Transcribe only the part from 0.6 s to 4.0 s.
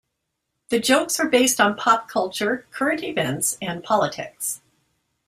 The jokes are based on pop culture, current events, and